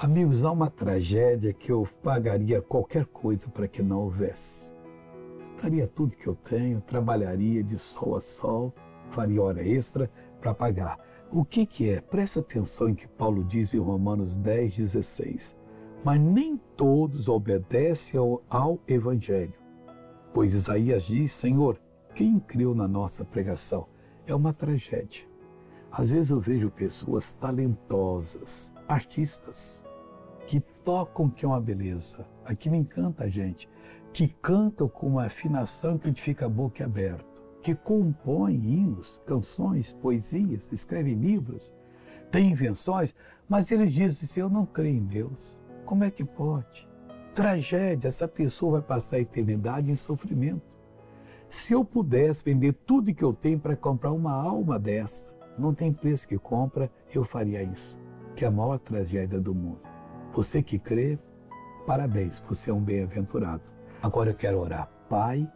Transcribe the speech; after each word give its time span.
Amigos, 0.00 0.44
há 0.44 0.52
uma 0.52 0.70
tragédia 0.70 1.52
que 1.52 1.72
eu 1.72 1.84
pagaria 2.04 2.62
qualquer 2.62 3.04
coisa 3.06 3.48
para 3.48 3.66
que 3.66 3.82
não 3.82 4.02
houvesse. 4.02 4.72
Eu 5.56 5.60
daria 5.60 5.88
tudo 5.88 6.14
que 6.14 6.28
eu 6.28 6.36
tenho, 6.36 6.80
trabalharia 6.80 7.64
de 7.64 7.76
sol 7.76 8.14
a 8.14 8.20
sol, 8.20 8.72
faria 9.10 9.42
hora 9.42 9.60
extra 9.60 10.08
para 10.40 10.54
pagar. 10.54 11.00
O 11.32 11.44
que, 11.44 11.66
que 11.66 11.90
é? 11.90 12.00
Presta 12.00 12.38
atenção 12.38 12.90
em 12.90 12.94
que 12.94 13.08
Paulo 13.08 13.42
diz 13.42 13.74
em 13.74 13.80
Romanos 13.80 14.36
10, 14.36 14.76
16. 14.76 15.56
Mas 16.04 16.20
nem 16.20 16.56
todos 16.76 17.26
obedecem 17.26 18.20
ao, 18.20 18.40
ao 18.48 18.78
Evangelho. 18.86 19.58
Pois 20.32 20.54
Isaías 20.54 21.02
diz: 21.02 21.32
Senhor, 21.32 21.76
quem 22.14 22.38
creu 22.38 22.72
na 22.72 22.86
nossa 22.86 23.24
pregação? 23.24 23.88
É 24.28 24.32
uma 24.32 24.52
tragédia. 24.52 25.26
Às 25.90 26.10
vezes 26.10 26.30
eu 26.30 26.38
vejo 26.38 26.70
pessoas 26.70 27.32
talentosas, 27.32 28.72
artistas, 28.86 29.87
que 30.48 30.60
tocam 30.82 31.28
que 31.28 31.44
é 31.44 31.48
uma 31.48 31.60
beleza, 31.60 32.26
aquilo 32.42 32.74
encanta 32.74 33.24
a 33.24 33.28
gente, 33.28 33.68
que 34.14 34.26
cantam 34.26 34.88
com 34.88 35.06
uma 35.06 35.26
afinação 35.26 35.98
que 35.98 36.06
a 36.06 36.08
gente 36.08 36.22
fica 36.22 36.48
boca 36.48 36.82
aberta, 36.82 37.42
que 37.60 37.74
compõem 37.74 38.54
hinos, 38.54 39.22
canções, 39.26 39.92
poesias, 39.92 40.72
escrevem 40.72 41.16
livros, 41.16 41.74
têm 42.30 42.50
invenções, 42.52 43.14
mas 43.46 43.70
eles 43.70 43.92
dizem 43.92 44.24
assim, 44.24 44.40
eu 44.40 44.48
não 44.48 44.64
creio 44.64 44.96
em 44.96 45.04
Deus. 45.04 45.62
Como 45.84 46.02
é 46.02 46.10
que 46.10 46.24
pode? 46.24 46.88
Tragédia, 47.34 48.08
essa 48.08 48.26
pessoa 48.26 48.80
vai 48.80 48.82
passar 48.82 49.16
a 49.16 49.20
eternidade 49.20 49.90
em 49.90 49.96
sofrimento. 49.96 50.78
Se 51.46 51.74
eu 51.74 51.84
pudesse 51.84 52.42
vender 52.42 52.72
tudo 52.86 53.14
que 53.14 53.22
eu 53.22 53.34
tenho 53.34 53.60
para 53.60 53.76
comprar 53.76 54.12
uma 54.12 54.32
alma 54.32 54.78
dessa, 54.78 55.30
não 55.58 55.74
tem 55.74 55.92
preço 55.92 56.26
que 56.26 56.38
compra, 56.38 56.90
eu 57.14 57.22
faria 57.22 57.62
isso, 57.62 57.98
que 58.34 58.46
é 58.46 58.48
a 58.48 58.50
maior 58.50 58.78
tragédia 58.78 59.38
do 59.38 59.54
mundo. 59.54 59.87
Você 60.38 60.62
que 60.62 60.78
crê, 60.78 61.18
parabéns, 61.84 62.38
você 62.38 62.70
é 62.70 62.72
um 62.72 62.80
bem-aventurado. 62.80 63.72
Agora 64.00 64.30
eu 64.30 64.36
quero 64.36 64.60
orar. 64.60 64.88
Pai, 65.08 65.52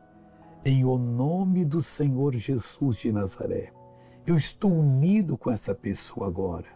em 0.65 0.85
o 0.85 0.99
nome 0.99 1.65
do 1.65 1.81
Senhor 1.81 2.35
Jesus 2.35 2.97
de 2.97 3.13
Nazaré, 3.13 3.73
eu 4.27 4.37
estou 4.37 4.73
unido 4.73 5.39
com 5.39 5.53
essa 5.53 5.73
pessoa 5.73 6.27
agora 6.27 6.67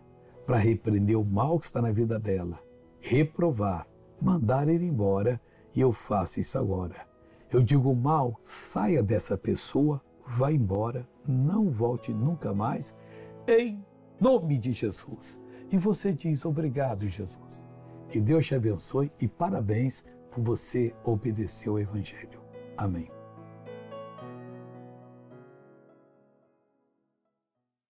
para 0.47 0.57
repreender 0.57 1.19
o 1.19 1.25
mal 1.25 1.59
que 1.59 1.67
está 1.67 1.83
na 1.83 1.91
vida 1.91 2.17
dela, 2.17 2.61
reprovar, 3.01 3.89
mandar 4.23 4.69
ele 4.69 4.87
embora 4.87 5.41
e 5.75 5.81
eu 5.81 5.93
faço 5.93 6.39
isso 6.39 6.57
agora. 6.57 7.09
Eu 7.51 7.61
digo 7.61 7.93
mal, 7.93 8.39
saia 8.41 9.03
dessa 9.03 9.37
pessoa, 9.37 10.01
vá 10.25 10.53
embora, 10.53 11.09
não 11.27 11.69
volte 11.69 12.15
nunca 12.15 12.55
mais, 12.55 12.95
em 13.49 13.85
nome 14.21 14.59
de 14.59 14.71
Jesus. 14.71 15.41
E 15.73 15.77
você 15.77 16.13
diz 16.13 16.45
obrigado, 16.45 17.09
Jesus. 17.09 17.66
Que 18.17 18.21
Deus 18.23 18.47
te 18.47 18.55
abençoe 18.55 19.13
e 19.21 19.29
parabéns 19.29 20.03
por 20.31 20.43
você 20.43 20.95
obedecer 21.05 21.69
ao 21.69 21.79
Evangelho. 21.79 22.41
Amém. 22.75 23.16